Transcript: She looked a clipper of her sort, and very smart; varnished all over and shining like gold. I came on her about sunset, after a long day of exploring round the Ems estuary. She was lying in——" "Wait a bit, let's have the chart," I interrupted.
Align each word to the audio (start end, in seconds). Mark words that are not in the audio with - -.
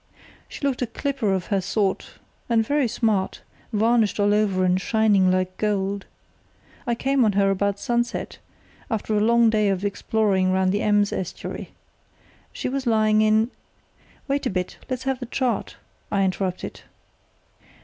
She 0.49 0.65
looked 0.65 0.81
a 0.81 0.87
clipper 0.87 1.31
of 1.31 1.45
her 1.53 1.61
sort, 1.61 2.15
and 2.49 2.65
very 2.65 2.87
smart; 2.87 3.41
varnished 3.71 4.19
all 4.19 4.33
over 4.33 4.65
and 4.65 4.81
shining 4.81 5.29
like 5.31 5.55
gold. 5.57 6.07
I 6.87 6.95
came 6.95 7.23
on 7.23 7.33
her 7.33 7.51
about 7.51 7.77
sunset, 7.79 8.39
after 8.89 9.13
a 9.13 9.19
long 9.19 9.51
day 9.51 9.69
of 9.69 9.85
exploring 9.85 10.51
round 10.51 10.71
the 10.71 10.81
Ems 10.81 11.13
estuary. 11.13 11.73
She 12.51 12.67
was 12.67 12.87
lying 12.87 13.21
in——" 13.21 13.51
"Wait 14.27 14.47
a 14.47 14.49
bit, 14.49 14.77
let's 14.89 15.03
have 15.03 15.19
the 15.19 15.27
chart," 15.27 15.75
I 16.11 16.23
interrupted. 16.23 16.81